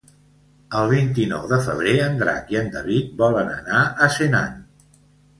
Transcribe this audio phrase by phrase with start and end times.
[0.77, 4.57] El vint-i-nou de febrer en Drac i en David volen anar a Senan.